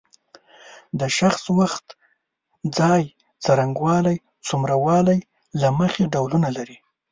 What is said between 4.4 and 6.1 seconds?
څومره والی له مخې